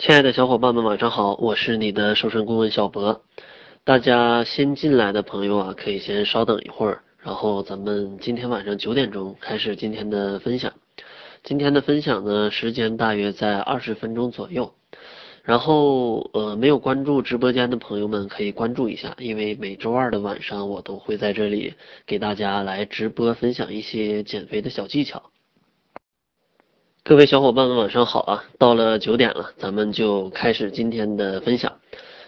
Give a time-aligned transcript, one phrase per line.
[0.00, 3.20] 亲爱的小伙伴们，晚上好，我是你的瘦身顾问小博。
[3.84, 10.72] 大家新进来的朋友啊，可以先稍等一会儿，然后咱们今天晚上九点钟开始今天的分享。
[11.44, 14.72] 今天的分享呢，时间大约在二十分钟左右。
[15.42, 21.74] 然后呃，没有关注直播间的朋友们可以关注一下，因为每周二的晚上我都会在这里
[22.06, 25.24] 给大家来直播分享一些减肥的小技巧。
[27.02, 28.44] 各位小伙伴们，晚上好啊！
[28.58, 31.80] 到了九点了，咱们就开始今天的分享。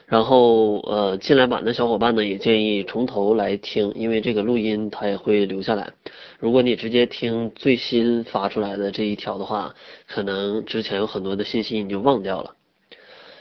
[0.07, 5.93] 然后，呃，进来晚的小伙伴呢，也建议从头来听，因为这个录音它也会留下来。
[6.39, 9.75] 如果你直接听最新发出来的这一条的话，
[10.09, 12.57] 可能之前有很多的信息你就忘掉了。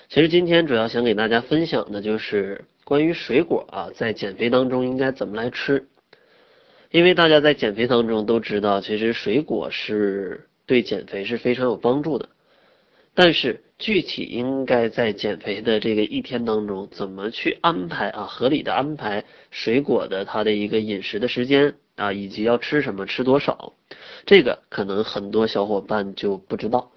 [0.09, 5.88] 其实今天主要想给大家分享的就是关于水果啊，在减肥当中应该怎么来吃。
[6.91, 10.49] 因为大家在减肥当中都知道，其实水果是。
[10.65, 12.29] 对减肥是非常有帮助的，
[13.13, 18.23] 但是具体应该在减肥的这个一天当中怎么去安排啊？
[18.23, 23.73] 合理的安排水果的它的一个饮食的时间啊，以及要吃什么吃多少，
[24.26, 26.91] 这个可能很多小伙伴就不知道。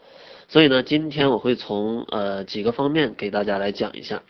[0.47, 4.23] 所以呢，今天我会从呃几个方面给大家来讲一下。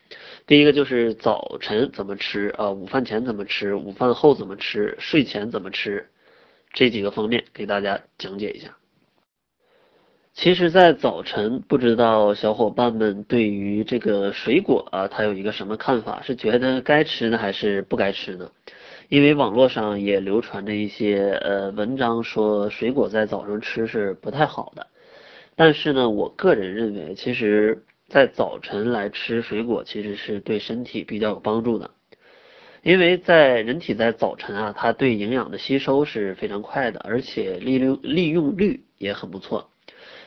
[0.47, 6.09] 第一个就是早晨怎么吃啊，午饭前怎么吃，午饭后怎么吃，睡前怎么吃，
[6.73, 8.77] 这几个方面给大家讲解一下。
[10.35, 16.23] 其实，在早晨，不知道小伙伴们对于这个水果啊，他有一个什么看法？
[16.23, 18.51] 是觉得该吃呢，还是不该吃呢？
[19.09, 24.89] 因为网络上也流传着一些呃文章，说水果在早上吃是不太好的。
[25.55, 31.93] 但是呢，我个人认为，其实，在早晨来吃水果，其实是对身体比较有帮助的。
[32.83, 39.71] 因为在人体在早晨啊，它对营养的吸收是非常快的，而且利用利用率也很不错。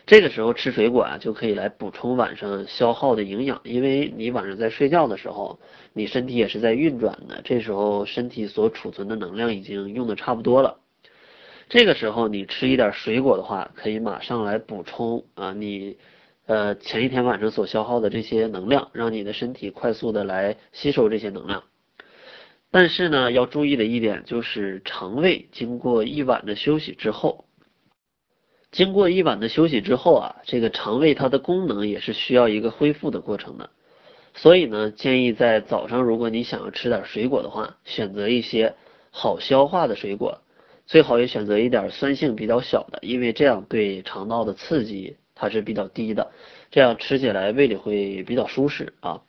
[0.07, 5.59] 这个时候吃水果啊，就可以来补充晚上消耗的营养，因为你晚上在睡觉的时候，
[5.91, 10.79] 你身体也是在运转的，这时候身体所储存的能量已经用的差不多了。
[11.67, 15.97] 这个时候你吃一点水果的话，可以马上来补充啊，你
[16.45, 21.63] 呃前一天晚上所消耗的这些能量，让你的身体快速的来吸收这些能量。
[22.71, 27.43] 但是呢，要注意的一点就是肠胃经过一晚的休息之后。
[28.71, 33.69] 经过一晚的休息之后啊，这个肠胃它的功能也是需要一个恢复的过程的，
[34.35, 38.75] 所以呢，建议在早上，如果你想要吃点水果的话，选择一些
[39.09, 40.41] 好消化的水果，
[40.85, 46.31] 最好也选择一点酸性比较小的，因为这样对肠道的刺激它是比较低的，
[46.69, 49.21] 这样吃起来胃里会比较舒适啊。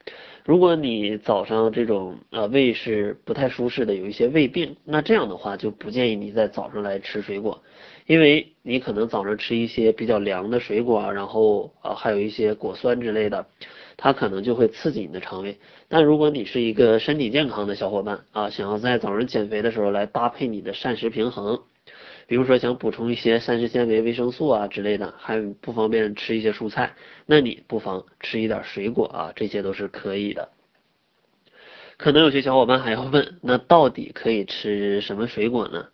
[0.44, 7.62] 如果你早上这种呃胃是不太舒适的，有一些胃病，那这样的话就不建议你在早上来吃水果。
[8.08, 13.44] 因为你可能早上吃一些比较凉的水果，然后啊还有一些果酸之类的，
[13.98, 15.58] 它可能就会刺激你的肠胃。
[15.88, 21.60] 但如果你是一个身体健康的小伙伴啊，想要在早上减肥的时候来搭配你的膳食平衡，
[22.26, 26.94] 比如说想补充一些膳食纤维、维生素啊之类的，还不方便吃一些蔬菜，
[27.26, 30.48] 那你不妨吃一点水果啊，这些都是可以的。
[31.98, 35.88] 可能有些小伙伴还要问，那到底可以吃什么水果呢？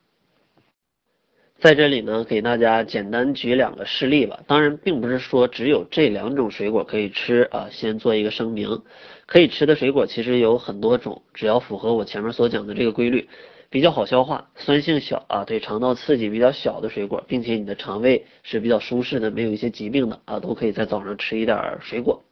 [1.64, 4.38] 在这里呢，给大家简单举两个事例吧。
[4.46, 7.68] 当然，并不是说只有这两种水果可以吃啊。
[7.70, 8.82] 先做一个声明，
[9.24, 13.30] 可以吃的水果其实有很多种，只要符合我前面所讲的这个规律，
[13.70, 22.22] 比较好消化，酸性小啊，对肠道刺激比较小的水果，并且你的肠胃是比较舒适的，没有一些疾病的啊，都可以在早上吃一点水果。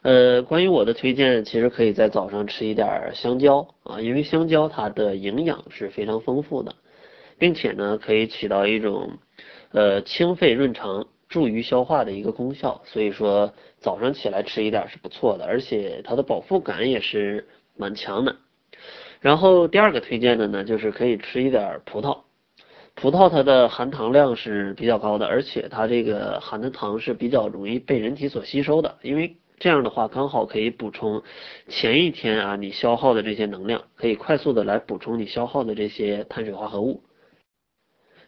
[0.00, 6.74] 呃，关于我的推荐，其实可以在早上吃一点香蕉啊，因为香蕉它的营养是非常丰富的。
[7.38, 9.18] 并且呢，可以起到一种，
[9.72, 12.80] 呃，清肺润肠、助于消化的一个功效。
[12.84, 17.46] 所以说，早上起来吃一点是不错的，而且它的饱腹感也是
[17.76, 18.36] 蛮强的。
[19.20, 22.18] 然后第二个推荐的呢，就是可以吃一点葡萄。
[22.94, 31.22] 葡萄它的含糖量是比较高的，而且它这个含的糖是比较容易被人体所吸收的，因为这样的话刚好可以补充
[31.68, 37.02] 前一天啊你消耗的这些能量，可以快速的来补充你消耗的这些碳水化合物。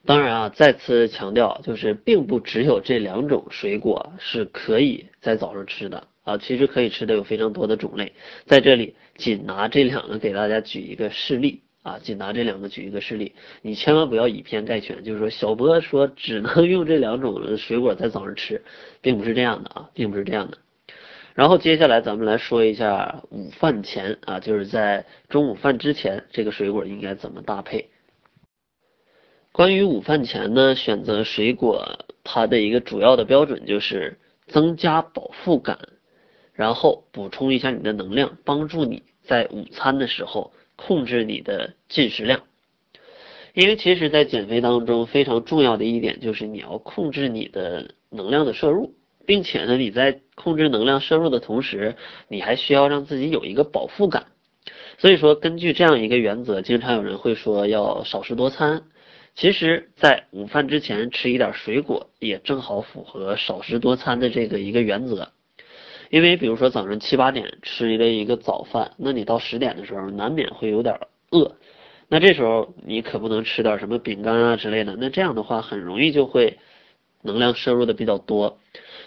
[0.07, 8.13] 当然啊，再次强调，就是并不只有这两种水果是可以在早上吃的啊，其实可以吃的有非常多的种类。
[8.47, 18.63] 在这里，仅拿这两个给大家举一个事例啊，仅拿这两个举一个事例，你千万不要以偏概全，就是说小波说只能用这两种水果在早上吃，
[19.03, 20.59] 并不是这样的啊，并不是这样的。
[21.35, 27.91] 然后接下来咱们来说一下午饭前啊，就是在中午饭之前，这个水果应该怎么搭配。
[29.59, 34.17] 关于午饭前呢，选择水果，它的一个主要的标准就是
[34.47, 35.81] 增加饱腹感，
[36.53, 42.45] 然后补充一下你的能量，帮助你在午餐的时候控制你的进食量。
[43.53, 48.95] 因为其实，在减肥当中非常重要的一点就是你要控制你的能量的摄入，
[49.27, 51.97] 并且呢，你在控制能量摄入的同时，
[52.29, 54.27] 你还需要让自己有一个饱腹感。
[54.99, 58.85] 所以说，根据这样一个原则，经常有人会说要少食多餐。
[59.39, 65.31] 其实，在午饭之前吃一点水果，也正好符合少食多餐的这个一个原则。
[66.11, 70.99] 因为比如说早上七八点吃了一个早饭，那你到十点的时候难免会有点
[71.31, 71.55] 饿。
[72.09, 76.59] 那这时候你可不能吃点什么饼干啊之类的，那这样的话很容易就会
[77.23, 78.59] 能量摄入的比较多。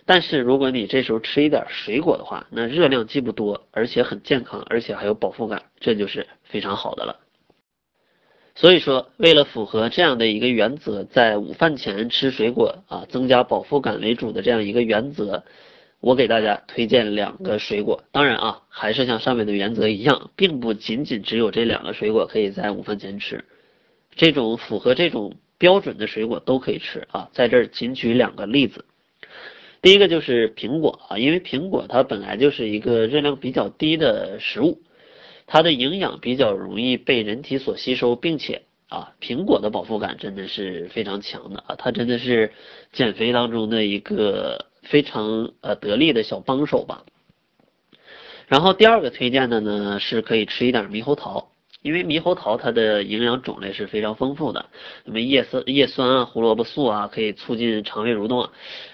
[0.05, 7.19] 但是如果你这时候吃一点水果的话，那热量既不多，而且很健康，而且还有饱腹感，这就是非常好的了。
[8.55, 15.43] 所以说，为了符合这样的一个原则，在午饭前吃水果啊，增加饱腹感为主的这样一个原则。
[15.99, 23.45] 我给大家推荐两个水果，当然啊，还是像上面的原则一样，并不仅仅只有这两个水果可以在午饭前吃，
[24.15, 27.29] 这种符合这种标准的水果都可以吃啊。
[27.33, 28.83] 在这儿仅举两个例子，
[29.83, 34.81] 第一个就是苹果啊，因为苹果它本来就是一个热量比较低的食物，
[35.51, 42.53] 它的营养比较容易被人体所吸收，并且啊，苹果的饱腹感真的是非常强的啊，它真的是
[42.91, 44.65] 减肥当中的一个。
[44.83, 47.05] 非常呃得力的小帮手吧。
[48.47, 51.51] 然后第二个推荐的呢，是可以吃一点猕猴桃，
[51.83, 54.65] 因为猕猴桃它的营养种类是非常丰富的，
[55.05, 58.49] 那么叶酸、叶酸啊、胡萝卜素啊，可以促进肠胃蠕动。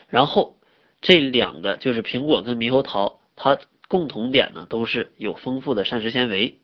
[0.09, 0.57] 然后
[0.99, 3.57] 这两个就是苹果跟猕猴桃，它
[3.87, 6.59] 共同点呢都是有丰富的膳食纤维，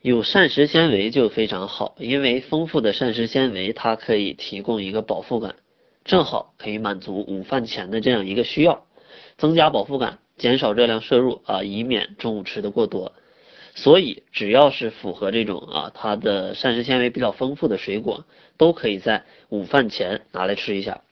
[0.00, 5.56] 有膳食纤维就非常好，因为丰富的膳食纤维它可以提供一个饱腹感。
[6.02, 8.86] 正好可以满足午饭前的这样一个需要，
[9.36, 13.12] 增加饱腹感，减少热量摄入啊，以免中午吃的过多。
[13.74, 18.24] 所以只要是符合这种啊，它的膳食纤维比较丰富的水果，
[18.56, 21.02] 都可以在午饭前拿来吃一下。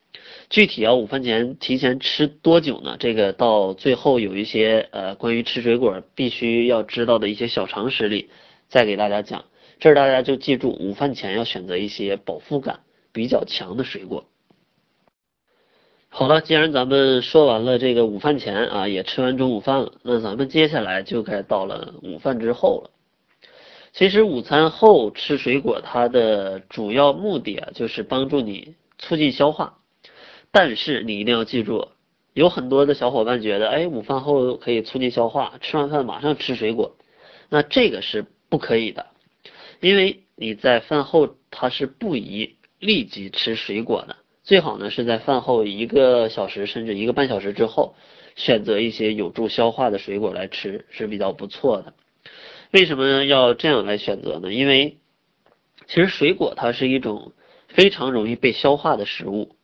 [0.50, 2.96] 具体要午饭前提前吃多久呢？
[2.98, 8.30] 这个到最后有一些呃关于吃水果必须要知道的一些小常识里，
[8.68, 9.44] 再给大家讲。
[9.78, 12.80] 这儿大家就记住，午饭前要选择一些饱腹感
[13.12, 14.24] 比较强的水果。
[16.08, 22.90] 好了，既然咱们说完了这个午饭前啊，也吃完中午饭了，那咱们接下来就该到了午饭之后了。
[23.92, 29.77] 其实午餐后吃水果，它的主要目的啊，就是帮助你促进消化。
[30.60, 31.86] 但是你一定要记住，
[32.32, 36.96] 有很多的小伙伴觉得，哎，午饭后可以促进消化，吃完饭马上吃水果，
[37.48, 39.06] 那这个是不可以的，
[39.78, 44.16] 因为你在饭后它是不宜立即吃水果的。
[44.42, 47.94] 最好呢是在饭后一个小时甚至一个半小时之后，
[48.34, 51.94] 选择一些有助消化的水果来吃是比较不错的。
[52.72, 54.52] 为什么要这样来选择呢？
[54.52, 54.96] 因为
[55.86, 57.30] 其实水果它是一种
[57.68, 59.54] 非常容易被消化的食物，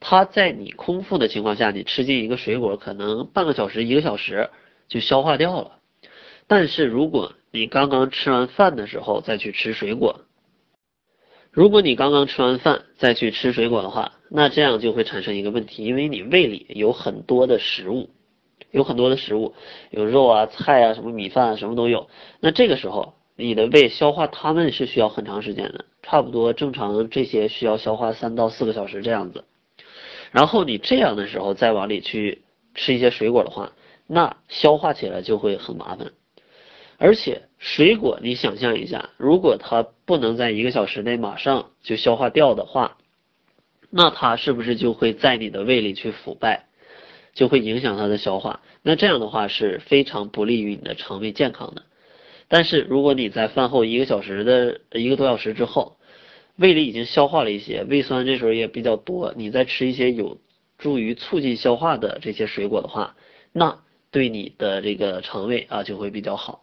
[0.00, 4.50] 它在你空腹的情况下，你吃进一个水果，可能半个小时一个小时
[4.88, 5.78] 就消化掉了。
[6.46, 10.20] 但是如果你刚刚吃完饭的时候再去吃水果，
[11.50, 18.10] 如果你刚刚吃完饭再去吃水果的话，那这样就会产生一个问题，因为你胃里有很多的食物，
[18.70, 19.54] 有很多的食物，
[19.90, 22.08] 有肉啊、菜啊、什么米饭啊，什么都有。
[22.40, 29.44] 那这个时候，你的胃消化它们是需要很长时间的，差不多正常这些需要消化三到四个小时这样子。
[30.36, 32.42] 然后你这样的时候再往里去
[32.74, 33.72] 吃一些水果的话，
[34.06, 36.12] 那消化起来就会很麻烦。
[36.98, 42.98] 而且水果，你想象一下，如果它不能在一个小时内马上就消化掉的话，
[43.88, 46.66] 那它是不是就会在你的胃里去腐败，
[47.32, 48.60] 就会影响它的消化？
[48.82, 51.82] 那这样的话是非常不利于你的肠胃健康的。
[52.46, 55.95] 但是如果你在饭后一个小时的一个多小时之后，
[56.56, 60.38] 胃里已经消化了一些，胃酸这时候也比较多，你再吃一些有
[60.78, 63.14] 助于促进消化的这些水果的话，
[63.52, 66.62] 那对你的这个肠胃啊就会比较好。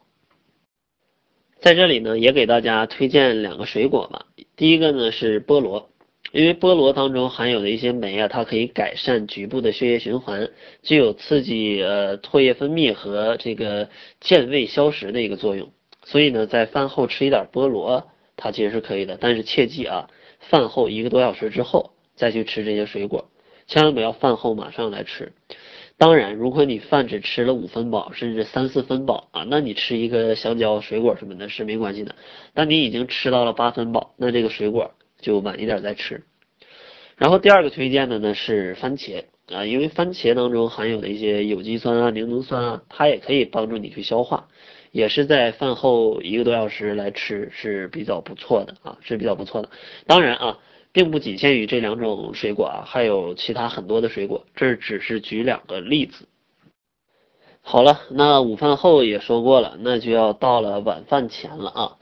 [1.59, 4.25] 在这里呢，也给大家推荐两个水果吧。
[4.55, 5.89] 第一个呢是菠萝，
[6.31, 10.49] 因为菠萝当中含有的一些酶啊，它可以改善局部的血液循环，
[10.81, 15.71] 具有刺激呃唾液分泌和这个健胃消食的一个作用。
[16.03, 19.17] 所以呢，在饭后吃一点菠萝，它其实是可以的。
[19.19, 20.09] 但是切记啊，
[20.39, 23.29] 饭后一个多小时之后再去吃这些水果，
[23.67, 25.33] 千万不要饭后马上来吃。
[25.95, 32.15] 当然，如果你饭只吃了五分饱，甚至三四分饱啊，那你吃一个香蕉、水果什么的是没关系的。
[32.53, 36.23] 但你已经吃到了八分饱，那这个水果就晚一点再吃。
[37.15, 44.49] 然后第二个推荐的呢是番茄，啊，因为番茄当中含有的一些有机酸啊、柠檬酸啊，它也可以帮助你去消化，
[44.93, 49.69] 也是在饭后一个多小时来吃是比较不错的啊，是比较不错的。
[50.05, 50.59] 当然啊，
[50.91, 56.27] 并不仅限于这两种水果啊，还有其他很多的水果，这只是举两个例子。
[57.63, 61.97] 好了，那午饭后也说过了，那就要到了晚饭前了啊。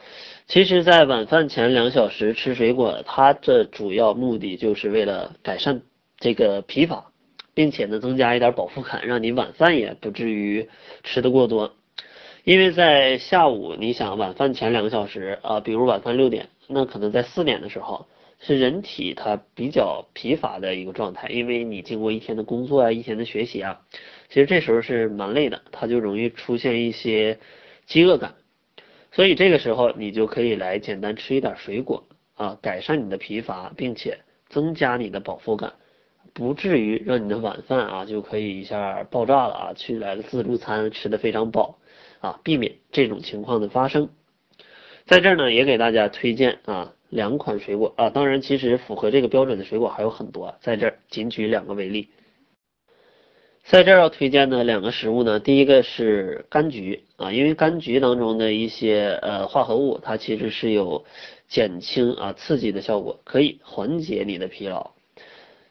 [0.48, 5.82] 其实，在晚饭前两小时吃水果，它的主要目的就是为了改善
[6.20, 7.10] 这个疲乏，
[7.54, 10.68] 并且呢，增加一点饱腹感，让你晚饭也不至于
[11.06, 11.74] 吃的过多。
[12.44, 18.08] 因为在下午，你想晚饭前两个小时啊，比如晚饭六点，那可能在四点的时候，
[18.40, 23.82] 是人体它比较疲乏的一个状态，因为你经过一天的工作啊，一天的学习啊。
[24.28, 27.38] 其实这时候是蛮累的，它就容易出现一些
[27.86, 28.34] 饥饿感，
[29.12, 34.18] 所以这个时候你就可以来简单吃一点水果啊，改善你的疲乏，并且
[34.50, 35.74] 增加你的饱腹感，
[36.34, 41.78] 不至于让你的晚饭啊就可以一下爆炸了啊，去来个自助餐吃的非常饱
[42.22, 44.10] 啊，避免这种情况的发生。
[45.06, 52.08] 在这儿呢，也给大家推荐啊两款水果啊，当然其实符合这个标准的水果还有很多，在这儿仅举两个为例。
[53.64, 61.06] 在这儿要推荐的两个食物呢，第一个是柑橘啊，因为柑橘当中的一些呃化合物，它其实是有
[61.48, 64.92] 减轻啊刺激的效果，可以缓解你的疲劳，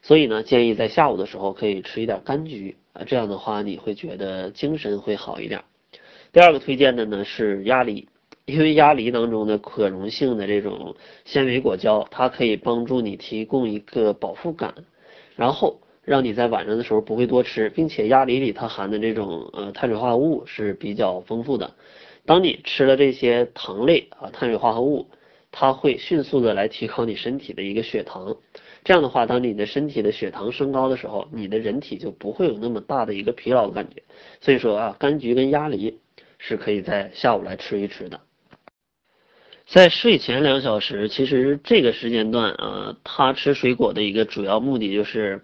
[0.03, 5.63] 所以呢，建议在下午的时候可以吃一点柑橘啊，这样的话你会觉得精神会好一点。
[6.33, 8.09] 第二个推荐的呢是鸭梨，
[8.45, 10.95] 因为鸭梨当中的可溶性的这种
[11.25, 14.75] 纤维果胶，它可以帮助你提供一个饱腹感，
[15.37, 15.81] 然后。
[16.03, 21.73] 让你在晚上的时候不会多吃，并且鸭梨里它含的这种呃碳水化合物是比较丰富的。
[22.25, 25.07] 当你吃了这些糖类啊碳水化合物，
[25.53, 28.35] 它会迅速的来提高你身体的一个血糖。
[28.83, 34.03] 这样的话，当你的身体的血糖升高的时候，你的人体就不会有那么大的一个疲劳的感觉。
[34.41, 36.01] 所以说啊，柑橘跟鸭梨
[36.41, 38.21] 是可以在下午来吃一吃的。
[39.67, 45.43] 在睡前两小时，其实这个时间段啊，它吃水果的一个主要目的就是。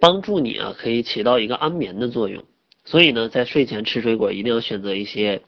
[0.00, 2.44] 帮助你啊，可以起到一个安眠的作用。
[2.84, 5.42] 所以呢，在睡前吃水果一定要选择一些，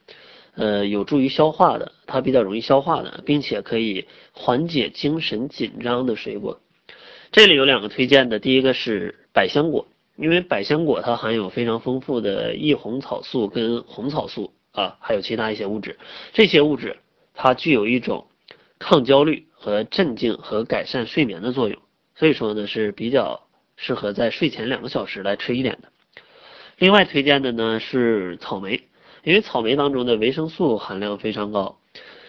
[0.55, 6.61] 呃，有助于消化的，它比较容易消化的，并且可以缓解精神紧张的水果。
[7.33, 15.99] 这里有两个推荐的，第一个是百香果，因为百香果它含有非常丰富的异红草素跟红草素啊，还有其他一些物质。
[16.33, 16.99] 这些物质
[17.35, 18.29] 它具有一种
[18.79, 21.77] 抗焦虑和镇静和改善睡眠的作用，
[22.15, 23.43] 所以说呢是比较。
[23.79, 25.93] 适合在睡前两个小时来吃一点的。
[26.79, 28.85] 另外推荐的呢是草莓，
[29.23, 31.79] 因为草莓当中的维生素含量非常高，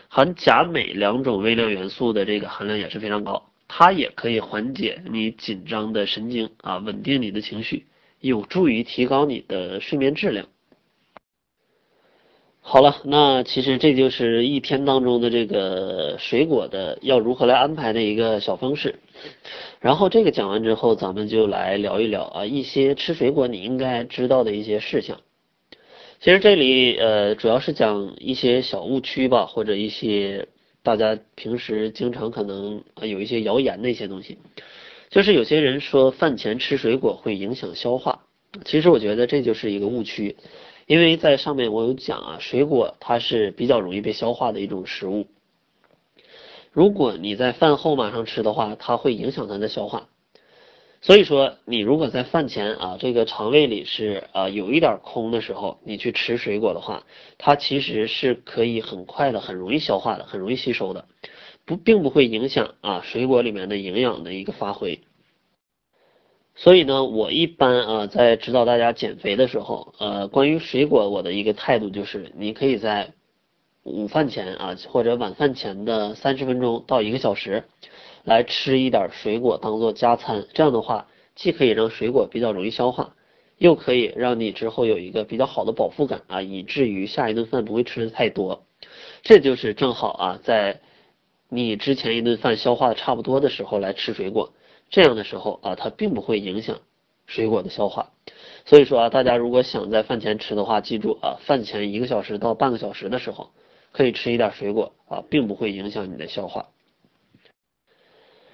[0.09, 7.85] 含钾镁两种微量元素的这个含量也是非常高，它也可以缓解你紧张的神经啊，稳定你的情绪，
[8.19, 10.47] 有助于提高你的睡眠质量。
[12.69, 18.99] 好了，那其实这就是一天当中的这个水果的要如何来安排的一个小方式。
[19.79, 25.21] 然后这个讲完之后，咱们就来聊一聊啊一些吃水果你应该知道的一些事项。
[26.19, 30.49] 其实这里呃主要是讲一些小误区吧，或者一些
[30.83, 34.39] 大家平时经常可能有一些谣言的一些东西。
[35.09, 38.23] 就是有些人说饭前吃水果会影响消化，
[38.65, 40.35] 其实我觉得这就是一个误区。
[40.87, 45.27] 因为在上面我有讲啊，水果它是比较容易被消化的一种食物。
[46.71, 50.07] 如果你在饭后马上吃的话，它会影响它的消化。
[51.01, 57.03] 所以说，你如果在饭前啊，这个肠胃里是啊有一点空的时候，你去吃水果的话，
[57.37, 61.05] 它其实是可以很快的、很容易消化的、很容易吸收的，
[61.65, 65.01] 不并不会影响啊水果里面的营养的一个发挥。
[66.59, 73.13] 所以呢，我一般啊，在指导大家减肥的时候，呃，关于水果，我的一个态度就是，你可以在
[73.83, 77.65] 午饭前啊，或者晚饭前的三十分钟到一个小时，
[78.23, 80.47] 来吃一点水果当做加餐。
[80.55, 83.13] 这样的话，既可以让水果比较容易消化，
[83.59, 88.65] 又可以让你之后有一个比较好的饱腹感啊，以至于下一顿饭不会吃的太多。
[89.21, 90.81] 这就是正好啊，在
[91.49, 94.53] 你之前一顿饭消化的差不多的时候来吃水果。
[94.89, 96.79] 这样的时候啊，它并不会影响
[97.25, 98.11] 水果的消化，
[98.65, 103.49] 所以说啊，大家如果想在饭前吃的话，记住啊，饭前一个小时到半个小时的时候，
[103.91, 106.67] 可以吃一点水果啊，并不会影响你的消化。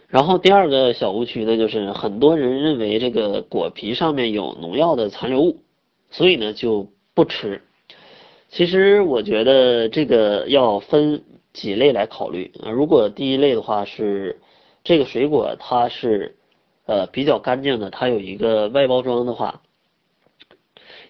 [0.07, 5.59] 然后第二个小误区呢，就是很多人认为这个果皮上面有农药的残留物，
[6.09, 7.61] 所以呢就不吃。
[8.49, 11.23] 其实我觉得这个要分
[11.53, 14.39] 几类来考虑啊，如果第一类的话是。
[14.83, 16.35] 这个水果它是
[16.85, 19.61] 呃比较干净的，它有一个外包装的话，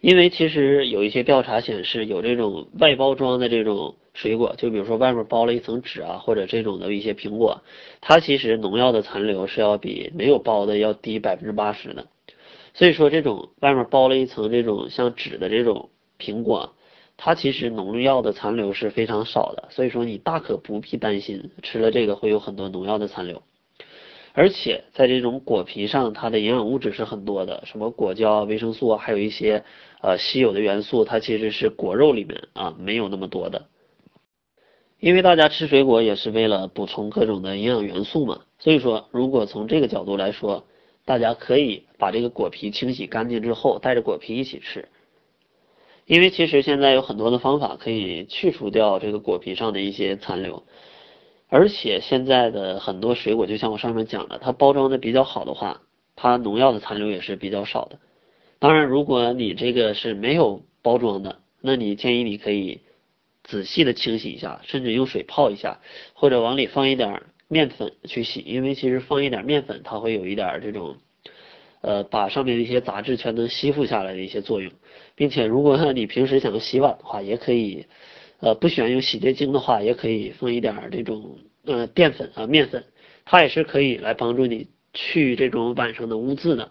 [0.01, 7.63] 因为其实有一些调查显示，有这种外包装的这种水果，就比如说外面包了一层纸啊，或者这种的一些苹果，
[7.99, 12.05] 它其实农药的残留是要比没有包的要低百分之八十的。
[12.75, 15.89] 所以说，这种外面包了一层这种像纸的这种
[16.19, 16.73] 苹果，
[17.17, 19.67] 它其实农药的残留是非常少的。
[19.71, 23.41] 所以说，你大可不必担心吃了这个会有很多农药的残留。
[24.35, 29.63] 而且在这种果皮上，它的营养物质是很多的，什么果胶、维生素啊，还有一些
[30.01, 33.67] 呃稀有的元素，它其实是果肉里面啊没有那么多的。
[34.99, 40.65] 因为大家吃水果也是为了补充各种的营养元素嘛，所以说如果从这个角度来说，
[41.05, 44.87] 大家可以把这个果皮清洗干净之后，带着果皮一起吃。
[46.05, 50.63] 因为其实现在有很多的方法可以去除掉这个果皮上的一些残留。
[51.55, 55.83] 而且现在的很多水果，就像我上面讲的，它包装的比较好的话，
[56.15, 57.99] 它农药的残留也是比较少的。
[58.57, 62.81] 当然，如果你这个是没有包装的，那你建议你可以
[63.43, 65.79] 仔细的清洗一下，甚至用水泡一下，
[66.15, 70.97] 或者往里放一点面粉去洗，因为其实放一点面粉，它会有一点这种，
[71.81, 74.71] 呃，把上面的一些杂质全都吸附下来的一些作用，
[75.13, 77.85] 并且如果你平时想洗碗的话，也可以。
[78.43, 82.83] 呃，不喜欢用洗洁精的话，也可以放一点这种呃淀粉啊面粉，
[83.23, 86.69] 它也是可以来帮助你去这种碗上的污渍的。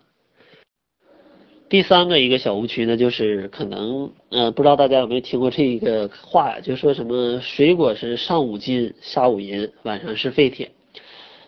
[1.71, 10.73] 第三个一个小误区呢，就是可能呃不知道大家有没有听过这一个话，就说什么水果是上午金下午银，晚上是废铁。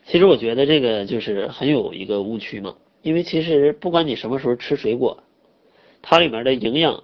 [0.07, 5.23] 其实我觉得这个就是很有一个误区嘛，因为其实不管你什么时候吃水果，
[6.01, 7.03] 它里面的营养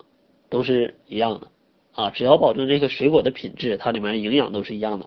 [0.49, 1.49] 都是一样的。
[1.93, 5.07] 啊，只要保证这个水果的品质，它里面营养都是一样的。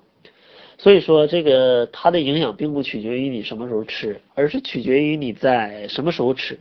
[0.78, 6.60] 所以说，这个它的营养并不取决于你什么时候吃，而是取决于你在什么时候吃，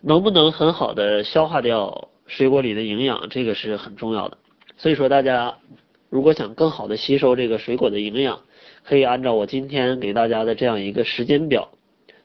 [0.00, 4.38] 能不能很好的消化掉水果里的营养，这个是很重要的。
[4.76, 5.58] 所以说，大家
[6.08, 8.40] 如果想更好的吸收这个水果的营养，
[8.82, 11.70] 可以按照我今天给大家的这样一个时间表，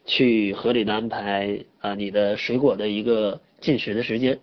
[0.06, 4.40] 去合理的安排啊你的水果的一个进食的时间。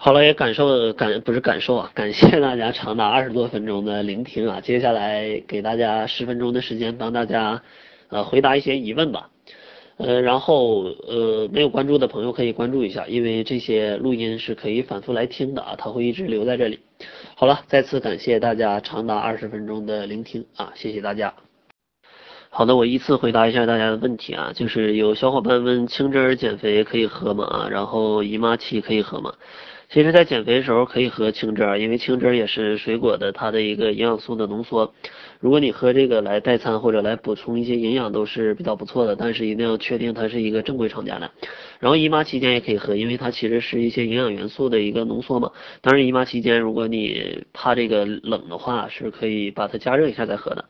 [0.00, 4.60] 好了，也感受感不是感受啊， 感谢大家长达二十多分钟的聆听啊！
[4.60, 7.60] 接下来给大家十分钟的时间，帮大家
[8.08, 9.28] 呃回答一些疑问吧。
[9.96, 16.78] 呃，然后呃没有关注的朋友可以关注一下，因为这些录音是可以反复来听的啊，它会一直留在这里。
[17.34, 21.34] 好了，再次感谢大家长达二十分钟的聆听啊，谢谢大家。
[22.50, 27.44] 好的，我依次回答一下大家的问题啊，就是有小伙伴问青汁儿减肥可以喝吗？
[27.46, 29.34] 啊，然后姨妈期可以喝吗？
[29.90, 34.92] 其实，在减肥的时候可以喝青汁儿，因为青汁儿也是水果的它的一个营养素的浓缩。
[35.40, 39.16] 如果你喝这个来代餐或者来补充一些营养，都是比较不错的。
[39.16, 41.30] 但是一定要确定它是一个正规厂家的。
[41.78, 45.52] 然后姨妈期间也可以喝，因为它其实是一些营养元素的一个浓缩嘛。
[45.80, 50.66] 当然姨妈期间，如果你怕这个冷的话，是可以把它加热一下再喝的。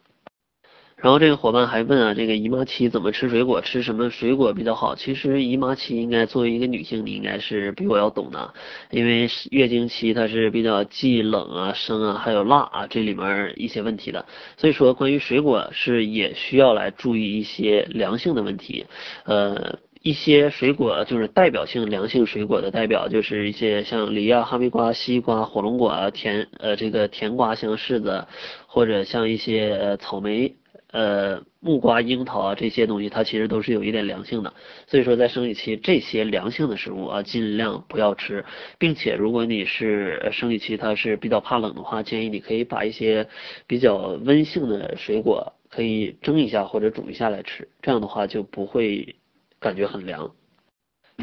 [1.01, 3.61] 然后这个伙伴还问啊，这个姨妈期怎么吃水果？
[3.61, 4.97] 吃什么水果比较好？
[4.97, 8.53] 其实姨妈期应该作为一个女性，你应该是比我要懂的，
[8.91, 14.27] 因为月经期它是比较忌冷啊、生啊，还有辣啊这里面一些问题的。
[14.57, 18.85] 所以说，关于水果是也需要来注意一些良性的问题。
[19.25, 28.27] 呃，一些水果就是代表性良性水果的代表，就是一些像梨啊、哈密瓜、西瓜、火龙果啊、甜呃这个甜瓜像柿子，
[28.67, 30.57] 或者像一些草莓。
[30.91, 34.55] 呃，木瓜、樱桃啊，这些东西它其实都是有一点凉性的，
[34.87, 38.45] 所以说在生理期这些凉性的食物啊，尽量不要吃，
[38.79, 43.29] 并且如果你是生理期它是比较怕冷的话，建议你可以把一些
[43.67, 49.17] 比较温性的水果可以蒸一下或者煮一下来吃，这样的话就不会
[49.61, 50.33] 感觉很凉。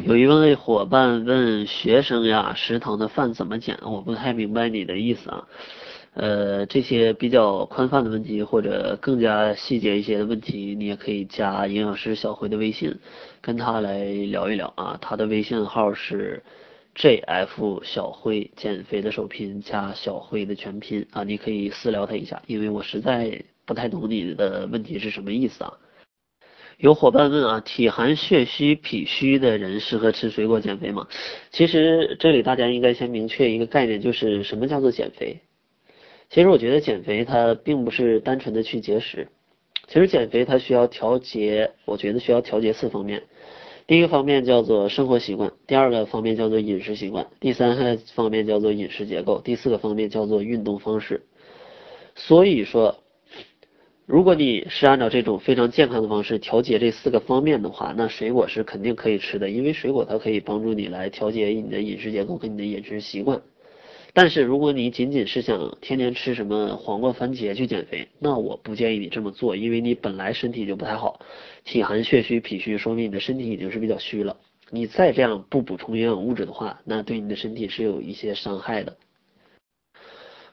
[0.04, 3.80] 有一位伙伴问学生呀，食堂的饭怎么减？
[3.82, 5.47] 我不太明白你的意思啊。
[6.15, 12.95] 呃，这些比较宽泛的问题，或者更加细节一些的问题，你也可以加营养师小辉的微信，
[13.41, 14.97] 跟他来聊一聊啊。
[15.01, 16.41] 他的微信号是
[16.95, 25.73] jf 小辉减肥的首拼加小辉的全拼啊，你可以私聊他一下，因为我实在不太懂你的问题是什么意思啊。
[26.78, 31.08] 有伙伴问啊，体寒血虚脾虚的人适合吃水果减肥吗？
[31.51, 35.41] 其实这里大家应该先明确一个概念，就是什么叫做减肥。
[36.30, 39.28] 其实我觉得减肥它并不是单纯的去节食，
[39.88, 43.24] 其实减肥它需要调节，我觉得需要调节四方面。
[43.88, 51.24] 第一个方面叫做生活习惯，第二个方面叫做饮食习惯，第三个方面叫做饮食结构，第四个方面叫做运动方式。
[52.16, 52.96] 所以说，
[54.08, 63.40] 如果你是按照这种非常健康的方式调节这四个方面的话，那水果是肯定可以吃的，因为水果它可以帮助你来调节你的饮食结构跟你的饮食习惯。
[64.15, 71.19] 但是如果你仅仅是想天天吃什么黄瓜、番茄去减肥，那我不建议你这么做，因为你本来身体就不太好，
[71.65, 74.38] 体寒血虚脾虚，说明你的身体已经是比较虚了。
[74.69, 78.95] 你再这样不补充营养物质的话，那对你的身体是有一些伤害的。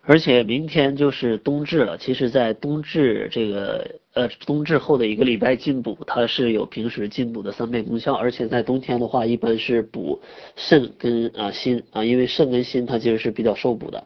[0.03, 8.15] 而且明天就是冬至了，其实，在冬至这个呃冬至后的一个礼拜进补，它是有平时进补的三倍功效。
[8.15, 10.21] 而且在冬天的话，一般是补
[10.57, 14.05] 肾跟啊心啊，因为肾跟心它其实是比较受补的。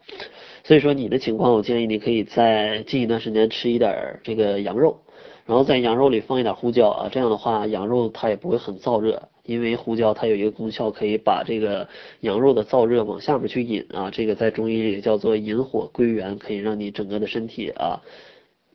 [0.63, 4.99] 所以说你的情况，我建议你可以在近一段时间吃一点这个羊肉，
[5.45, 9.29] 然后在羊肉里放一点胡椒啊，这样的话羊肉它也不会很燥热。
[9.43, 11.87] 因为胡椒它有一个功效，可以把这个
[12.19, 18.01] 羊肉的燥热往下面去引啊，这个在中医里叫做引火归元，可以让你整个的身体啊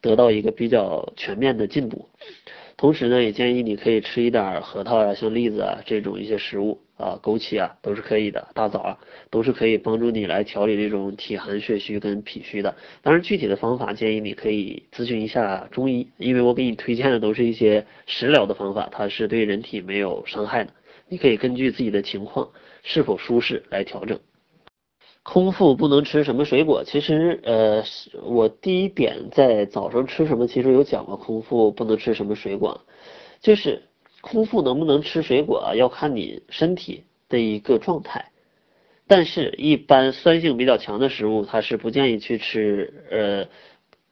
[0.02, 2.06] 得到一个比较全面的进补。
[2.76, 6.82] 同时呢，也建议你可以吃一点核桃啊，像栗子啊这种一些食物。
[6.98, 12.76] 啊，枸杞啊都是可以的，大枣啊都是可以帮助你来调理这种体寒血虚跟脾虚的。
[13.02, 20.72] 当然，具体的方法建议你可以咨询一下中医，因为我给你推荐的都是一些食疗的方法，它是对人体没有伤害的。
[21.08, 22.50] 你可以根据自己的情况
[22.84, 24.20] 是否舒适来调整。
[25.22, 26.82] 空腹不能吃什么水果？
[26.84, 27.84] 其实呃，
[28.22, 32.80] 我第一点在早上吃什么，其实有讲过，空腹不能吃什么水果，
[33.40, 33.82] 就是。
[34.24, 35.74] 空腹能不能吃水果啊？
[35.74, 38.30] 要看你身体的一个状态，
[39.08, 43.02] 但是，一般酸性比较强的食物，它是不建议去吃。
[43.10, 43.48] 呃，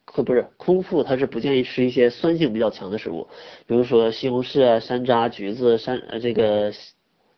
[0.03, 3.29] 可不是空腹，它是不建议吃一些酸性比较强的食物，
[3.65, 6.73] 比如说西红柿啊、山楂、橘子、山呃这个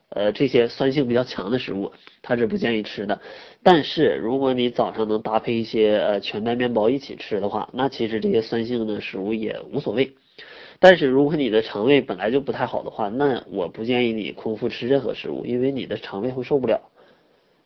[0.10, 1.92] 呃这些酸性比较强的食物，
[2.24, 3.22] 它是不建议吃的。
[3.64, 10.14] 但是，如果你早上能搭配一些呃全麦面包一起吃的话，那其实这些酸性的食物也无所谓。
[10.80, 16.90] 但是如果你的肠胃本来就不太好的话，那我不建议你空腹吃任何食物，因为你的肠胃会受不了，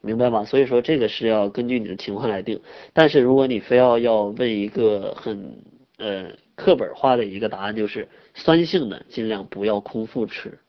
[0.02, 0.46] 明白吗？
[0.46, 2.62] 所以说这个是要根据你的情况来定。
[2.94, 5.58] 但是如果你非要要问一个很
[5.98, 10.60] 呃课本化的一个答案，就是酸性的尽量不要空腹吃。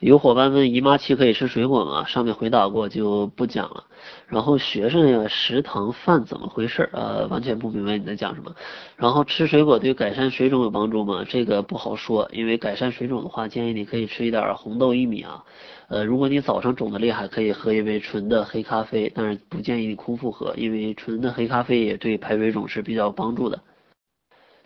[0.00, 2.04] 有伙伴问姨妈期可以吃水果吗？
[2.04, 3.82] 上面回答过就不讲了。
[4.28, 6.88] 然后学生呀，食堂饭怎么回事？
[6.92, 8.54] 呃，完全不明白你在讲什么。
[8.96, 11.24] 然后吃水果对改善水肿有帮助吗？
[11.28, 15.42] 这个不好说，因为改善水肿的话，建议你可以吃一点红豆薏米啊。
[15.88, 23.60] 呃，如果你早上肿的厉害，可以喝一杯纯的黑咖啡，但是不建议你空腹喝，因为纯的黑咖啡也对排水肿是比较有帮助的。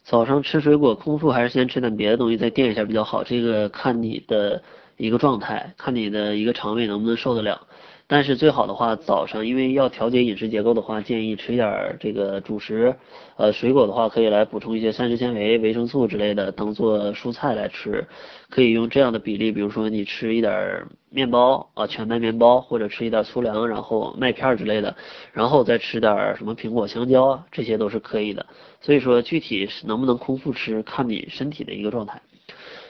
[0.02, 3.24] 早上吃水果空腹还是先吃点别的东西再垫一下比较好？
[3.24, 4.62] 这个看你的。
[4.96, 7.66] 一个状态，看你的一个肠胃能不能受得了。
[8.08, 12.94] 但是最好的话，早上因为要调节饮食结构的话，建议吃一点这个主食，
[13.36, 18.06] 呃，水果的话可以来补充一些膳食纤维、维生素之类的，当做蔬菜来吃。
[18.50, 24.94] 可以用这样的比例，比如说你吃一点面包啊，全麦面包，或者吃一点粗粮，然后麦片之类的，
[25.32, 28.44] 然后再吃点儿什么苹果、香蕉啊，这些都是可以的。
[28.82, 32.20] 所以说，具体能不能空腹吃，看你身体的一个状态。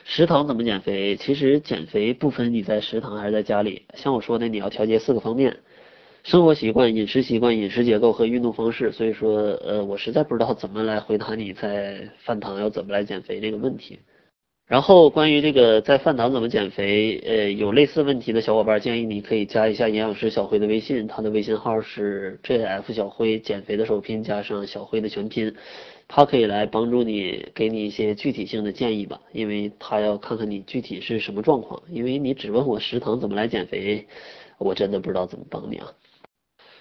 [0.05, 1.17] 食堂怎么减肥？
[1.17, 5.57] 其实减肥不分你在食堂还是在家里，像我说的，你要调节四个方面：
[6.25, 8.93] 生活习惯、饮食习惯、饮食结构和运动方式。
[8.93, 9.33] 所以说，
[9.65, 14.01] 呃，我实在不知道怎么来回答你在饭堂要怎么来减肥这个问题。
[14.67, 25.55] 然后关于这个在饭堂怎么减肥，呃，有类似问题的小伙伴建议你可以加一下营养师小辉的微信，他的微信号是 jf 小辉减肥的首拼加上小辉的全拼。
[26.15, 31.83] 他可以来帮助你，给你一些具体性的建议吧，因为他要看看你具体是什么状况。
[31.89, 34.07] 因为你只问我食堂怎么来减肥，
[34.59, 35.87] 我真的不知道怎么帮你啊。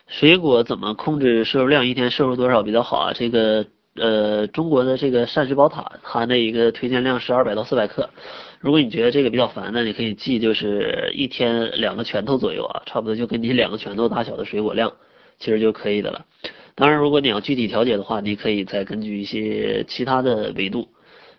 [0.07, 1.87] 水果怎么控制摄入量？
[1.87, 3.13] 一天摄入多少比较好啊？
[3.13, 3.65] 这个
[3.95, 8.09] 呃，中国的这个膳食宝塔，它那一个推荐量是二百到四百克。
[8.59, 14.91] 如果你觉得这个比较烦那，你可以记，就是一天两个拳头左右啊，差不多就跟你两个拳头大小的水果量，
[15.39, 16.25] 其实就可以的了。
[16.81, 20.87] 当然，如果你要具体调节的话，你可以再根据一些其他的维度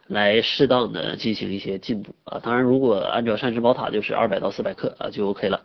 [0.07, 2.39] 来适当的进行一些进步啊。
[2.41, 5.63] 当然，如果按照膳食宝塔就是二百到四百克啊就 OK 了。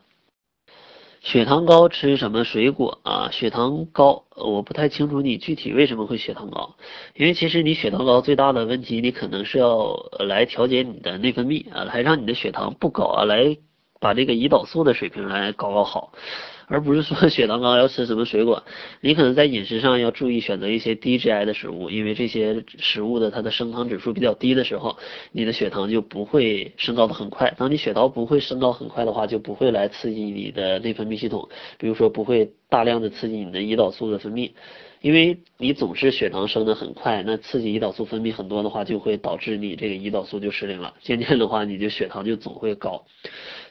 [1.21, 3.29] 血糖高吃什么水果啊？
[3.31, 6.75] 血糖高，我不太清楚你具体为什么会血糖高，
[7.13, 9.95] 因为其实你血糖高最大的问题，你可能是要
[10.27, 13.55] 来调节你的内分泌啊，来让你的血糖不高啊，来
[13.99, 16.11] 把这个胰岛素的水平来搞搞好。
[16.69, 18.61] 而不是说 血糖高要吃什么水果，
[18.99, 24.97] 你可能在饮食上要注意选择一些低 GI 的食物，因为这些食物的它的升糖指数比较低的时候，
[25.31, 27.53] 你的血糖就不会升高的很快。
[27.57, 34.51] 当你血糖不会升高很快的话，就不会来刺激你的内分泌系统，比如说不会大量的刺激你的胰岛素的分泌。
[35.01, 43.05] 因为你总是血糖升得很快，那刺激胰岛素分泌很多的话，就会导致你这个胰岛素就失灵了，渐渐的话你就血糖就总会高。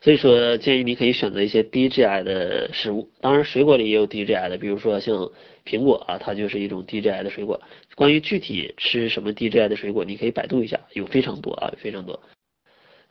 [0.03, 5.31] 所以说建议你可以选择一些低 GI 的食物，当然水果里也有低 GI 的，比如说像
[5.65, 7.61] 苹果啊，它就是一种低 GI 的水果。
[7.97, 12.21] 关于具体吃什么低 GI 的水果，你可以百度一下，有非常多啊，非常多。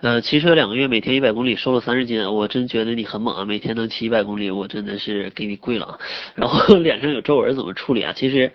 [0.05, 3.43] 呃，骑车两个月，每天一百公里，瘦了三十斤，我真觉得你很猛啊！
[3.43, 5.97] 每天能骑一百公里，我真的是给你跪了。
[6.35, 8.13] 然后 脸上有皱纹怎么处理啊？
[8.15, 8.51] 其实，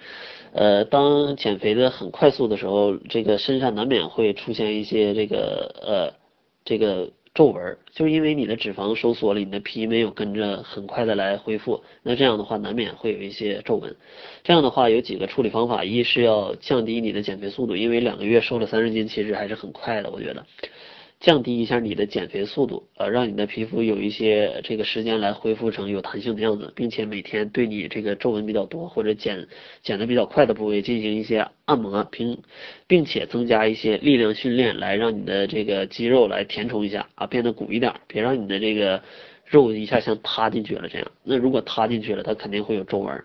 [0.52, 6.14] 呃，当减肥的很快速的时候，这个身上难免会出现一些这个呃
[6.64, 13.96] 这个皱纹，就是因为你的脂肪收缩了，你的皮没有跟着很快的来恢复，那这样的话难免会有一些皱纹。
[14.44, 20.46] 这样的话有几个处理方法，一是要降低你的减肥速度，因为两个月瘦了三十斤，其实还是很快的，我觉得。
[21.20, 29.46] 降低一下你的减肥速度，呃，让你的皮肤有一些这个时间来恢复成有弹性的样子，并且每天对你这个皱纹比较多或者减
[29.83, 32.38] 减的比较快的部位进行一些按摩，并
[32.87, 39.02] 并且增加一些力量训练，来让你的这个肌肉来填充一下啊，变得鼓一点，别让你的这个
[39.44, 41.12] 肉一下像塌进去了这样。
[41.22, 43.22] 那如果塌进去了，它肯定会有皱纹。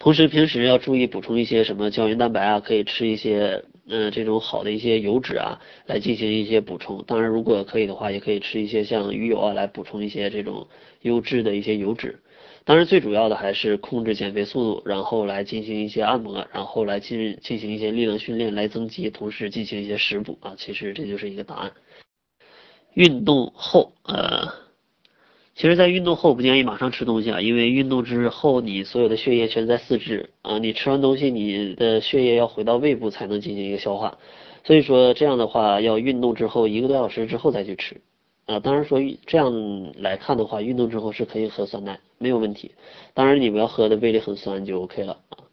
[0.00, 3.62] 同时平时要注意补充一些什么胶原蛋白啊，可以吃一些。
[3.86, 7.02] 嗯，这种好的一些油脂啊，来进行一些补充。
[7.06, 10.68] 当然，如果可以的话，也可以吃一些像鱼油啊，来补充一些这种
[11.00, 12.20] 优质的一些油脂。
[12.64, 20.54] 当然，最主要的还是控制减肥速度，然后来进行一些按摩，然后来进进行一些力量训练来增肌，同时进行一些食补啊。
[20.56, 21.72] 其实这就是一个答案。
[22.94, 24.61] 运动后，呃。
[25.54, 34.16] 其实，在运动后不建议马上吃东西啊，因为运动之后你所有的血液全在四肢啊，你吃完东西，你的血液要回到胃部才能进行一个消化，
[34.64, 38.00] 所以说这样的话要运动之后一个多小时之后再去吃
[38.46, 38.60] 啊。
[38.60, 42.72] 当然说这样来看的话，运动之后是可以喝酸奶，没有问题。
[43.12, 45.44] 当然你不要喝的胃里很酸就 OK 了啊。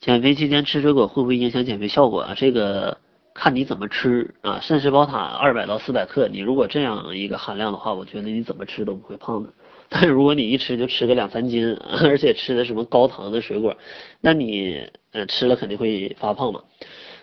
[0.00, 2.34] 减肥期间吃水果会不会影响减肥效果啊？
[2.34, 2.96] 这个。
[3.36, 9.50] 看你怎么吃啊，膳食宝塔二百到四百克，你如果这样一个含量的话，我觉得你怎么吃都不会胖的。
[9.90, 13.76] 但是如果你一吃就吃个两三斤， 而且吃的什么高糖的水果，
[14.22, 16.62] 那你呃吃了肯定会发胖嘛。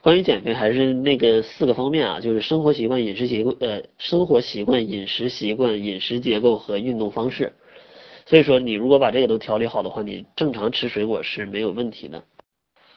[0.01, 7.51] 关于减肥还是那个四个方面啊，就是生活习惯、饮食习惯呃生活习惯、饮食习惯、饮食结构和运动方式。
[8.25, 12.23] 所以说你如果把这个都调理好的话，你正常吃水果是没有问题的。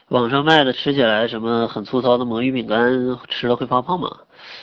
[0.08, 4.18] 网上卖的吃起来什么很粗糙的魔芋饼干，吃了会发胖吗？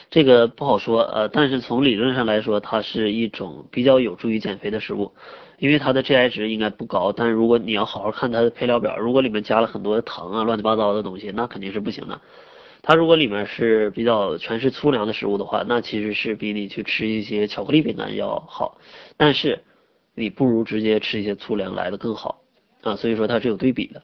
[0.09, 5.11] 这个不好说，呃，但是从理论上来说，它是一种比较有助于减肥的食物，
[5.57, 7.11] 因为它的 GI 值应该不高。
[7.11, 12.21] 但如果你要好好看它的配料表，如果里面加了很多糖啊、乱七八糟的东西，那肯定是不行的。
[12.81, 18.77] 它如果里面是比较全是粗粮的食物的话，那其实是比你去吃一些巧克力饼干要好。
[19.17, 19.61] 但是
[20.15, 22.43] 你不如直接吃一些粗粮来的更好
[22.81, 24.01] 啊，所以说它是有对比的。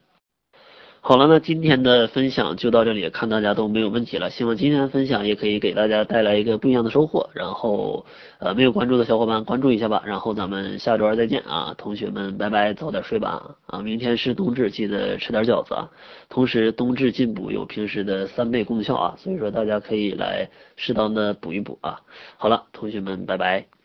[1.02, 4.30] 好了，那今天的分享就到这里，看大家都没有问题了。
[4.30, 7.30] 希望今天的分享也可以给大家带来一个不一样的收获。
[7.34, 8.06] 然后，
[8.40, 10.04] 呃，没有关注的小伙伴关注一下吧。
[10.06, 13.82] 然后咱们下周二再见啊，同学们，拜拜，早点睡吧啊。
[13.82, 15.90] 明天是冬至，记得吃点饺子啊。
[16.28, 22.02] 同时，冬至进补有平时的三倍功效啊，所以说大家可以来适当的补一补啊。
[22.38, 23.79] 好了，同学们，拜拜。